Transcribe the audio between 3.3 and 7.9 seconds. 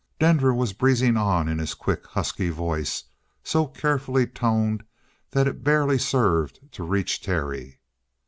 so carefully toned that it barely served to reach Terry.